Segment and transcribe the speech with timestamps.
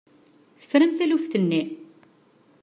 [0.61, 1.61] Tefram taluft-nni?